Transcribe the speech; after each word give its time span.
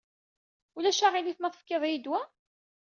Ulac 0.77 0.99
aɣilif 1.07 1.37
ma 1.39 1.49
tefkiḍ-iyi-d 1.53 2.05
wa? 2.11 2.21